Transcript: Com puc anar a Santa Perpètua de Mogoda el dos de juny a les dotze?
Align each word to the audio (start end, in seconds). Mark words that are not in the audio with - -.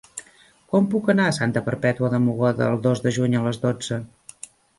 Com 0.71 0.87
puc 0.93 1.11
anar 1.13 1.27
a 1.31 1.35
Santa 1.37 1.63
Perpètua 1.67 2.09
de 2.15 2.21
Mogoda 2.25 2.71
el 2.75 2.81
dos 2.87 3.05
de 3.05 3.15
juny 3.19 3.37
a 3.37 3.45
les 3.51 3.63
dotze? 3.69 4.01